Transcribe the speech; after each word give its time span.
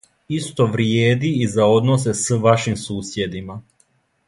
Исто 0.35 0.65
вриједи 0.75 1.31
и 1.43 1.51
за 1.57 1.67
односе 1.75 2.15
с 2.23 2.33
вашим 2.47 2.79
сусједима. 2.87 3.61